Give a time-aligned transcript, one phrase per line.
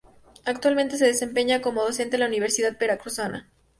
[0.45, 3.51] Actualmente se desempeña como docente en la Universidad Veracruzana.